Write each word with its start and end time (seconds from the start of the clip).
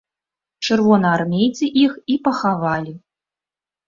Чырвонаармейцы 0.67 1.65
іх 1.83 1.93
і 2.13 2.15
пахавалі. 2.29 2.93